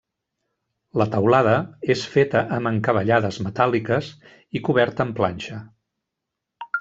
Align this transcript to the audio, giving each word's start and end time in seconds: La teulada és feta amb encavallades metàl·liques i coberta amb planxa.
La 1.01 1.05
teulada 1.15 1.51
és 1.95 2.05
feta 2.15 2.41
amb 2.57 2.69
encavallades 2.71 3.37
metàl·liques 3.49 4.09
i 4.61 4.65
coberta 4.71 5.07
amb 5.07 5.17
planxa. 5.21 5.61